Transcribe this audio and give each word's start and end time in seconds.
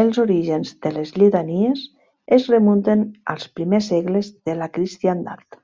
Els 0.00 0.16
orígens 0.22 0.72
de 0.86 0.90
les 0.94 1.12
lletanies 1.22 1.84
es 2.38 2.48
remunten 2.54 3.06
als 3.34 3.46
primers 3.60 3.90
segles 3.94 4.32
de 4.50 4.60
la 4.64 4.70
cristiandat. 4.80 5.62